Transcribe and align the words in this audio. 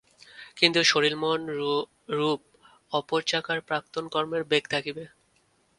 কিন্তু 0.57 0.79
শরীর-মন-রূপ 0.83 2.41
অপর 2.91 3.21
চাকার 3.27 3.59
প্রাক্তন 3.61 4.03
কর্মের 4.07 4.43
বেগ 4.43 4.63
থাকিবে। 4.69 5.03